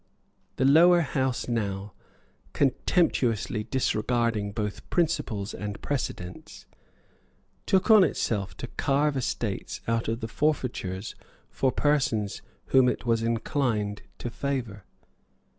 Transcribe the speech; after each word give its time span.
The 0.55 0.65
Lower 0.65 1.01
House 1.01 1.47
now, 1.47 1.93
contemptuously 2.53 3.65
disregarding 3.65 4.51
both 4.51 4.89
principles 4.89 5.53
and 5.53 5.79
precedents, 5.79 6.65
took 7.67 7.91
on 7.91 8.03
itself 8.03 8.57
to 8.57 8.67
carve 8.67 9.15
estates 9.15 9.79
out 9.87 10.07
of 10.07 10.21
the 10.21 10.27
forfeitures 10.27 11.13
for 11.51 11.71
persons 11.71 12.41
whom 12.73 12.89
it 12.89 13.05
was 13.05 13.21
inclined 13.21 14.01
to 14.17 14.31
favour. 14.31 14.85